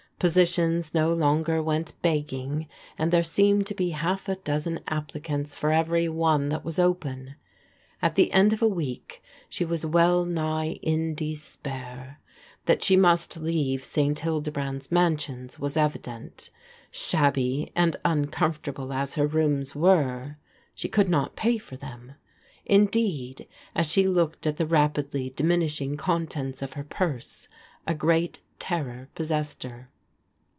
[0.21, 5.71] Positions no longer went begging, and there seemed to be half a dozen applicants for
[5.71, 7.33] every one that was open.
[8.03, 12.19] At the end of a week she was well nigh in despair.
[12.67, 14.19] That she must leave St.
[14.19, 16.51] Hildebrand's Mansions was evi dent.
[16.91, 20.37] Shabby and uncomfortable as her rooms were,
[20.75, 22.11] she could not pay for them.
[22.67, 27.47] Indeed, as she looked at the rapidly diminishing contents of her purse,
[27.87, 29.89] a great terror possessed her.